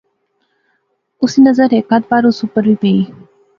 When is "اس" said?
1.23-1.31, 2.27-2.37